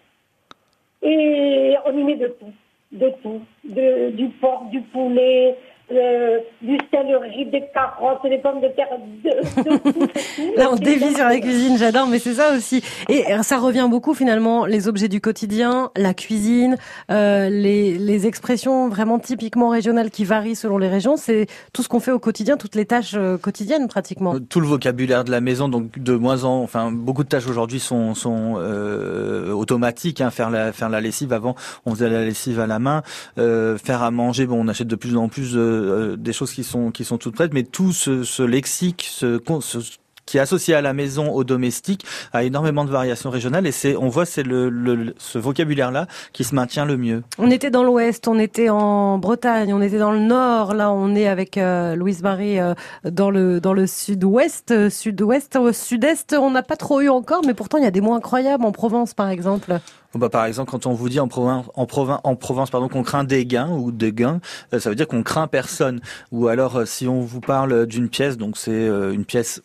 [1.04, 2.52] Et on y met de tout,
[2.92, 5.56] de tout, du porc, du poulet,
[5.92, 8.88] euh, du céleri, des carottes, des pommes de terre,
[9.24, 10.56] de, de de.
[10.58, 12.82] Là, on dévie sur la cuisine, j'adore, mais c'est ça aussi.
[13.08, 16.76] Et euh, ça revient beaucoup finalement, les objets du quotidien, la cuisine,
[17.10, 21.16] euh, les, les expressions vraiment typiquement régionales qui varient selon les régions.
[21.16, 24.36] C'est tout ce qu'on fait au quotidien, toutes les tâches euh, quotidiennes pratiquement.
[24.48, 27.80] tout le vocabulaire de la maison, donc de moins en, enfin beaucoup de tâches aujourd'hui
[27.80, 30.20] sont sont euh, automatiques.
[30.20, 33.02] Hein, faire la faire la lessive avant, on faisait la lessive à la main.
[33.38, 36.52] Euh, faire à manger, bon, on achète de plus en plus euh, euh, des choses
[36.52, 39.78] qui sont qui sont toutes prêtes, mais tout ce, lexique, ce, ce-
[40.26, 43.96] qui est associé à la maison, au domestique, a énormément de variations régionales et c'est,
[43.96, 47.22] on voit, c'est le, le ce vocabulaire-là qui se maintient le mieux.
[47.38, 50.74] On était dans l'Ouest, on était en Bretagne, on était dans le Nord.
[50.74, 55.56] Là, on est avec euh, Louise Marie euh, dans le dans le Sud-Ouest, euh, Sud-Ouest,
[55.56, 56.34] au Sud-Est.
[56.38, 58.72] On n'a pas trop eu encore, mais pourtant il y a des mots incroyables en
[58.72, 59.80] Provence, par exemple.
[60.14, 62.88] Bon, bah, par exemple, quand on vous dit en Provence, en Provence, en Provence, pardon,
[62.88, 64.40] qu'on craint des gains ou des gains,
[64.72, 66.00] euh, ça veut dire qu'on craint personne.
[66.30, 69.60] Ou alors, euh, si on vous parle d'une pièce, donc c'est euh, une pièce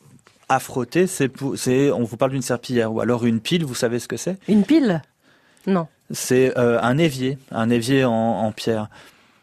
[0.50, 1.32] à frotter, c'est,
[1.92, 2.92] on vous parle d'une serpillière.
[2.92, 4.38] Ou alors une pile, vous savez ce que c'est?
[4.48, 5.02] Une pile?
[5.68, 5.88] Non.
[6.12, 8.90] C'est euh, un évier, un évier en, en pierre.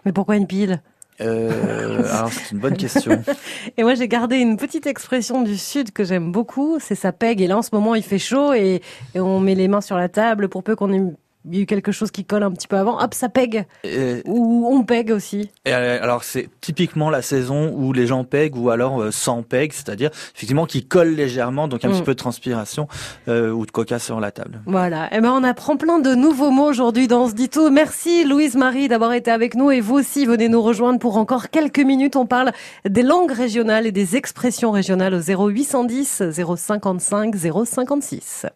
[0.05, 0.83] Mais pourquoi une pile?
[1.21, 3.23] Euh, alors c'est une bonne question.
[3.77, 7.41] Et moi, j'ai gardé une petite expression du Sud que j'aime beaucoup, c'est ça pègue.
[7.41, 8.83] Et là, en ce moment, il fait chaud et,
[9.15, 11.03] et on met les mains sur la table pour peu qu'on ait
[11.53, 13.01] eu quelque chose qui colle un petit peu avant.
[13.03, 13.65] Hop, ça pègue.
[13.85, 15.51] Et, Ou on pègue aussi.
[15.65, 19.43] et, euh, alors c'est typiquement la saison où les gens pèguent ou alors euh, sans
[19.43, 21.93] pègue, c'est-à-dire effectivement qui collent légèrement, donc un Mm.
[21.93, 22.89] petit peu de transpiration
[23.29, 24.61] euh, ou de coca sur la table.
[24.67, 25.09] Voilà.
[25.13, 27.71] Eh ben, on apprend plein de nouveaux mots aujourd'hui dans ce dit tout.
[27.71, 31.51] Merci Louise Marie d'avoir été avec nous et vous aussi venez nous rejoindre pour encore
[31.51, 32.17] quelques minutes.
[32.17, 32.53] On parle
[32.89, 36.23] des langues régionales et des expressions régionales au 0810
[36.57, 38.47] 055 056.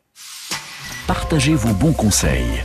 [1.12, 2.62] Partagez vos bons conseils.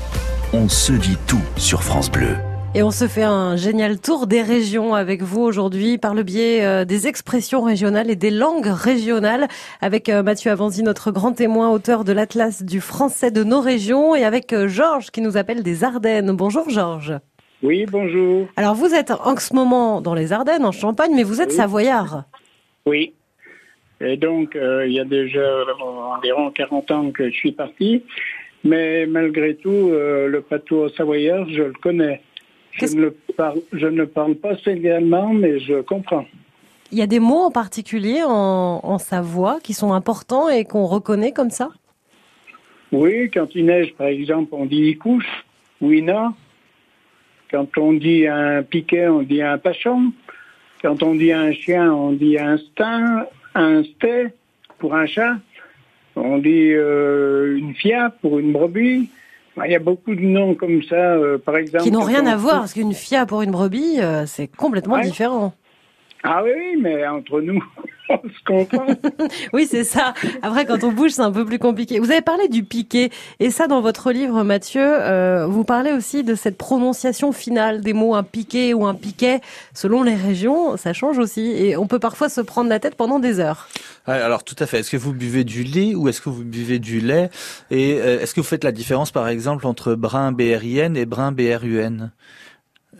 [0.53, 2.35] On se dit tout sur France Bleu.
[2.75, 6.63] Et on se fait un génial tour des régions avec vous aujourd'hui par le biais
[6.63, 9.47] euh, des expressions régionales et des langues régionales
[9.81, 14.13] avec euh, Mathieu Avanzi, notre grand témoin, auteur de l'Atlas du français de nos régions
[14.15, 16.29] et avec euh, Georges qui nous appelle des Ardennes.
[16.31, 17.15] Bonjour Georges.
[17.63, 18.45] Oui, bonjour.
[18.57, 21.55] Alors vous êtes en ce moment dans les Ardennes, en Champagne, mais vous êtes Oui.
[21.55, 22.25] savoyard.
[22.85, 23.15] Oui.
[24.01, 25.63] Et donc, euh, il y a déjà
[26.17, 28.03] environ 40 ans que je suis parti.
[28.63, 32.21] Mais malgré tout, euh, le patois savoyard, je le connais.
[32.71, 36.25] Je ne, le parle, je ne parle pas également, mais je comprends.
[36.91, 40.85] Il y a des mots en particulier en, en Savoie qui sont importants et qu'on
[40.85, 41.69] reconnaît comme ça?
[42.91, 45.45] Oui, quand il neige, par exemple, on dit il couche
[45.81, 46.33] ou il n'a.
[47.51, 50.11] Quand on dit un piquet, on dit un pachon.
[50.81, 53.25] Quand on dit un chien, on dit un stin,
[53.55, 54.27] un sté
[54.79, 55.37] pour un chat.
[56.15, 59.09] On dit euh, une fia pour une brebis.
[59.65, 61.83] Il y a beaucoup de noms comme ça, euh, par exemple.
[61.85, 65.03] Qui n'ont rien à voir, parce qu'une fia pour une brebis, euh, c'est complètement Ouais.
[65.03, 65.53] différent.
[66.23, 67.63] Ah oui, oui, mais entre nous,
[68.09, 68.85] on se comprend.
[69.53, 70.13] Oui, c'est ça.
[70.41, 71.99] Après, quand on bouge, c'est un peu plus compliqué.
[71.99, 73.11] Vous avez parlé du piqué.
[73.39, 77.93] Et ça, dans votre livre, Mathieu, euh, vous parlez aussi de cette prononciation finale des
[77.93, 79.41] mots, un piqué ou un piquet.
[79.73, 81.51] Selon les régions, ça change aussi.
[81.51, 83.67] Et on peut parfois se prendre la tête pendant des heures.
[84.05, 84.79] Alors tout à fait.
[84.79, 87.29] Est-ce que vous buvez du lait ou est-ce que vous buvez du lait?
[87.71, 91.31] Et euh, est-ce que vous faites la différence, par exemple, entre brun BRIN et brun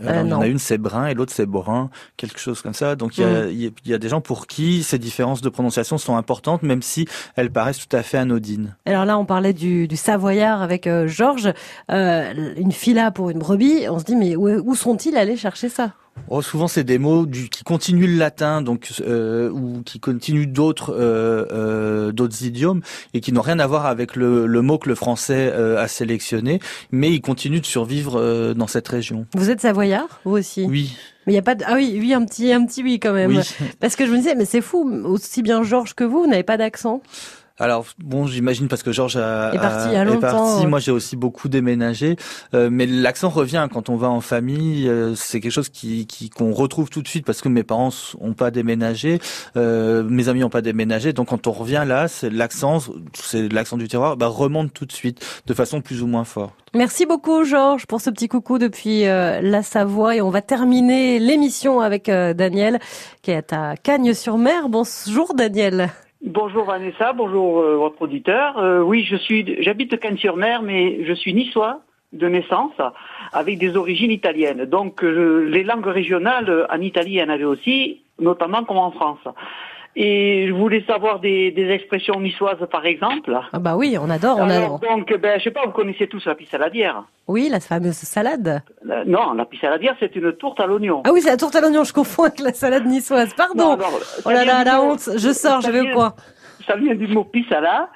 [0.03, 2.73] Euh, il y en a une c'est brun et l'autre c'est brun, quelque chose comme
[2.73, 2.95] ça.
[2.95, 3.49] Donc il y, a, Mm.
[3.51, 6.17] il y a- il y a des gens pour qui ces différences de prononciation sont
[6.17, 8.75] importantes, même si elles paraissent tout à fait anodines.
[8.86, 11.53] Alors là, on parlait du, du Savoyard avec euh, Georges.
[11.91, 13.88] Euh, une fila pour une brebis.
[13.89, 15.93] On se dit, mais où, où sont-ils allés chercher ça?
[16.28, 20.47] Oh, souvent, c'est des mots du, qui continuent le latin, donc euh, ou qui continuent
[20.51, 22.82] d'autres euh, euh, d'autres idiomes
[23.13, 25.88] et qui n'ont rien à voir avec le, le mot que le français euh, a
[25.88, 26.60] sélectionné,
[26.91, 29.28] mais ils continuent de survivre euh, dans cette région.
[29.36, 30.65] Vous êtes Savoyard, vous aussi?
[30.67, 30.97] Oui,
[31.28, 31.63] Mais il y a pas de...
[31.67, 33.32] Ah oui, oui, un petit, un petit oui quand même.
[33.32, 33.41] oui.
[33.80, 36.43] Parce que je me disais, mais c'est fou, aussi bien Georges que vous, vous n'avez
[36.43, 37.01] pas d'accent?
[37.58, 40.68] Alors bon, j'imagine parce que Georges a, Est parti il y a est longtemps, parti.
[40.68, 42.18] Moi, j'ai aussi beaucoup déménagé,
[42.54, 44.89] euh, mais l'accent revient quand on va en famille.
[44.89, 47.91] euh, c'est quelque chose qui qui- qu'on retrouve tout de suite parce que mes parents
[48.20, 49.20] ont pas déménagé,
[49.56, 51.13] euh, mes amis ont pas déménagé.
[51.13, 52.80] Donc quand on revient là, c'est l'accent,
[53.13, 56.54] c'est l'accent du terroir, bah, remonte tout de suite de façon plus ou moins forte.
[56.74, 61.20] Merci beaucoup Georges pour ce petit coucou depuis euh, la Savoie et on va terminer
[61.20, 62.80] l'émission avec euh, Daniel
[63.22, 64.68] qui est à Cagnes-sur-Mer.
[64.68, 65.89] Bonjour Daniel.
[66.25, 68.57] Bonjour Vanessa, bonjour euh, votre auditeur.
[68.57, 71.81] Euh, oui, je suis, j'habite Cannes-sur-Mer, mais je suis niçois
[72.13, 72.73] de naissance,
[73.31, 74.65] avec des origines italiennes.
[74.65, 79.19] Donc euh, les langues régionales en Italie, y en avait aussi, notamment comme en France.
[79.97, 83.39] Et je voulais savoir des, des expressions niçoises, par exemple.
[83.53, 84.79] Ah bah oui, on adore, on Alors, adore.
[84.79, 87.03] donc, ben, je sais pas, vous connaissez tous la pissaladière.
[87.29, 88.62] Oui, la fameuse salade.
[88.89, 91.01] Euh, non, la pissaladière, c'est une tourte à l'oignon.
[91.05, 93.34] Ah oui, c'est la tourte à l'oignon, je confonds avec la salade niçoise.
[93.36, 93.77] Pardon.
[93.77, 93.86] Non, non,
[94.25, 95.10] oh là vient là, du la mot- honte.
[95.15, 96.13] Je sors, je ça vais au vient- coin.
[96.67, 97.89] Ça vient du mot pisala,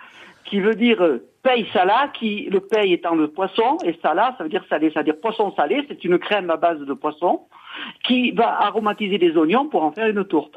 [0.46, 4.44] qui veut dire euh, paye sala, qui le paye étant le poisson, et sala, ça
[4.46, 7.42] veut dire salé, ça veut dire poisson salé, c'est une crème à base de poisson,
[8.06, 10.56] qui va aromatiser des oignons pour en faire une tourte.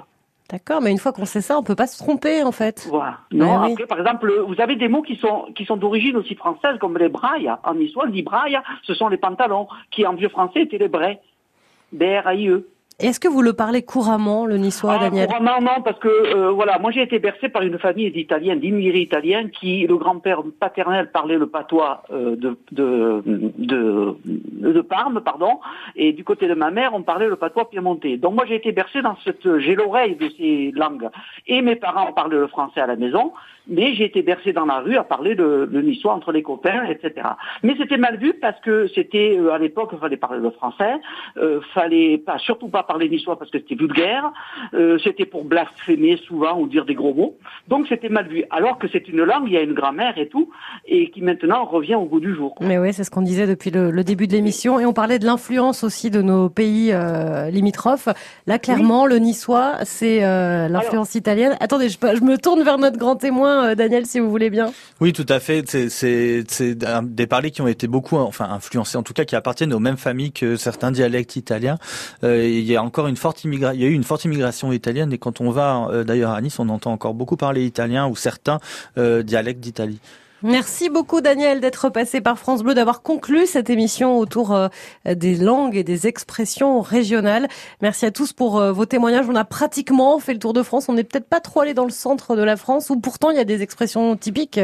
[0.51, 2.87] D'accord, mais une fois qu'on sait ça, on peut pas se tromper en fait.
[2.91, 3.19] Voilà.
[3.31, 3.75] Non, oui.
[3.89, 7.09] par exemple, vous avez des mots qui sont, qui sont d'origine aussi française, comme les
[7.09, 7.51] brailles.
[7.65, 10.89] En histoire, on dit braille, ce sont les pantalons, qui en vieux français étaient les
[10.89, 11.21] brais.
[11.93, 12.67] B-R-A-I-E.
[13.03, 16.51] Est-ce que vous le parlez couramment, le niçois, Ah, Daniel couramment, non, parce que euh,
[16.51, 21.11] voilà, moi j'ai été bercé par une famille d'Italiens, d'immigrés italiens, qui le grand-père paternel
[21.11, 23.23] parlait le patois euh, de, de,
[23.59, 25.59] de de Parme, pardon,
[25.97, 28.17] et du côté de ma mère, on parlait le patois piémontais.
[28.17, 31.09] Donc moi j'ai été bercé dans cette, j'ai l'oreille de ces langues.
[31.47, 33.33] Et mes parents parlaient le français à la maison,
[33.69, 36.85] mais j'ai été bercé dans la rue à parler le, le niçois entre les copains,
[36.85, 37.29] etc.
[37.63, 40.95] Mais c'était mal vu parce que c'était euh, à l'époque, il fallait parler le français,
[41.37, 44.33] euh, fallait pas, surtout pas parler niçois parce que c'était vulgaire,
[44.75, 47.37] euh, c'était pour blasphémer souvent ou dire des gros mots.
[47.69, 48.45] Donc c'était mal vu.
[48.51, 50.51] Alors que c'est une langue, il y a une grammaire et tout,
[50.87, 52.55] et qui maintenant revient au goût du jour.
[52.61, 54.81] Mais oui, c'est ce qu'on disait depuis le, le début de l'émission.
[54.81, 58.09] Et on parlait de l'influence aussi de nos pays euh, limitrophes.
[58.47, 61.57] Là, clairement, le niçois, c'est euh, l'influence italienne.
[61.61, 64.73] Attendez, je, je me tourne vers notre grand témoin, euh, Daniel, si vous voulez bien.
[65.01, 65.69] Oui, tout à fait.
[65.69, 69.79] C'est- des parlers qui ont été beaucoup, enfin influencés, en tout cas qui appartiennent aux
[69.79, 71.79] mêmes familles que certains dialectes italiens.
[72.25, 75.41] Euh, il y a encore une forte immigration, eu une forte immigration italienne et quand
[75.41, 78.59] on va euh, d'ailleurs à Nice, on entend encore beaucoup parler italien ou certains
[78.97, 80.01] dialectes d'Italie.
[80.43, 84.69] Merci beaucoup Daniel d'être passé par France Bleu, d'avoir conclu cette émission autour euh,
[85.07, 87.47] des langues et des expressions régionales.
[87.81, 89.27] Merci à tous pour euh, vos témoignages.
[89.29, 90.89] On a pratiquement fait le tour de France.
[90.89, 93.37] On n'est peut-être pas trop allé dans le centre de la France où pourtant il
[93.37, 94.59] y a des expressions typiques.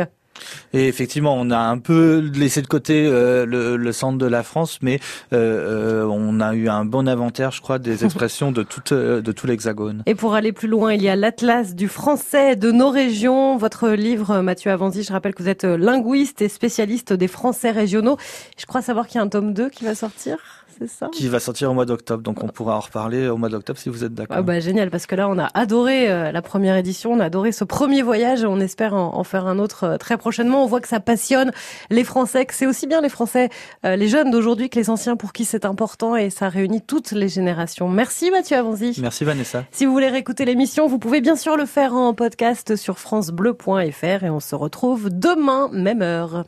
[0.72, 4.42] Et effectivement, on a un peu laissé de côté euh, le, le centre de la
[4.42, 5.00] France, mais
[5.32, 9.20] euh, euh, on a eu un bon inventaire, je crois, des expressions de tout, euh,
[9.20, 10.02] de tout l'Hexagone.
[10.06, 13.56] Et pour aller plus loin, il y a l'Atlas du français de nos régions.
[13.56, 18.16] Votre livre, Mathieu Avanzi, je rappelle que vous êtes linguiste et spécialiste des français régionaux.
[18.56, 20.36] Je crois savoir qu'il y a un tome 2 qui va sortir.
[20.78, 23.48] C'est ça Qui va sortir au mois d'octobre, donc on pourra en reparler au mois
[23.48, 24.36] d'octobre si vous êtes d'accord.
[24.38, 27.24] Ah bah génial parce que là on a adoré euh, la première édition, on a
[27.24, 30.62] adoré ce premier voyage et on espère en, en faire un autre euh, très prochainement.
[30.62, 31.52] On voit que ça passionne
[31.90, 33.48] les Français, que c'est aussi bien les Français,
[33.84, 37.12] euh, les jeunes d'aujourd'hui que les anciens pour qui c'est important et ça réunit toutes
[37.12, 37.88] les générations.
[37.88, 38.96] Merci Mathieu Avanzi.
[39.00, 39.64] Merci Vanessa.
[39.72, 44.24] Si vous voulez réécouter l'émission, vous pouvez bien sûr le faire en podcast sur francebleu.fr
[44.24, 46.44] et on se retrouve demain même heure.